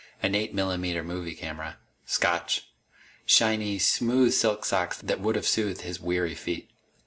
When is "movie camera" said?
1.03-1.77